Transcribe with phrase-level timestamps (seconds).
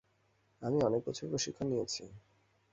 [0.61, 2.03] আমি অনেক বছর প্রশিক্ষণ নিয়েছি।